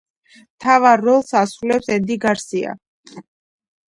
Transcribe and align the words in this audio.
მთავარ 0.43 1.03
როლს 1.07 1.29
ასრულებს 1.41 1.91
ენდი 1.97 2.17
გარსია. 2.23 2.73